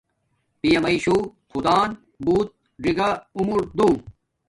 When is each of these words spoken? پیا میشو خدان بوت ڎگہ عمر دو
پیا 0.61 0.79
میشو 0.85 1.15
خدان 1.51 1.89
بوت 2.23 2.47
ڎگہ 2.83 3.09
عمر 3.39 3.59
دو 3.77 3.89